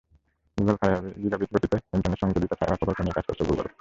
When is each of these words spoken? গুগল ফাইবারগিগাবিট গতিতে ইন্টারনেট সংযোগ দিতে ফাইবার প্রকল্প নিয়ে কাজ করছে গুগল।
গুগল 0.57 0.75
ফাইবারগিগাবিট 0.81 1.49
গতিতে 1.53 1.77
ইন্টারনেট 1.95 2.19
সংযোগ 2.21 2.39
দিতে 2.43 2.55
ফাইবার 2.59 2.77
প্রকল্প 2.79 2.99
নিয়ে 3.01 3.17
কাজ 3.17 3.25
করছে 3.27 3.43
গুগল। 3.49 3.67